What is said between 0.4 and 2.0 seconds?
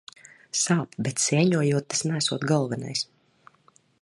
Sāp, bet sēņojot